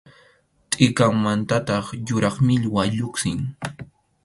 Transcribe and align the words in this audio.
Tʼikanmantataq 0.71 1.85
yuraq 2.07 2.35
millwa 2.47 2.83
lluqsin. 2.95 3.39